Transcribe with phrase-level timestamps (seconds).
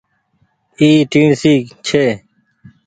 [0.79, 1.53] اي ٽيڻسي
[1.85, 2.05] ڇي۔